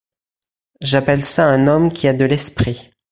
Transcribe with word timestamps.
J’appelle 0.81 1.25
ça 1.25 1.45
un 1.47 1.67
homme 1.67 1.93
qui 1.93 2.07
a 2.07 2.13
de 2.13 2.25
l’esprit. 2.25 2.89